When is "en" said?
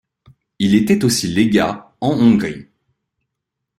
2.01-2.13